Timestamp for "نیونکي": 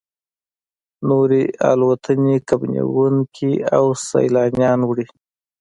2.73-3.51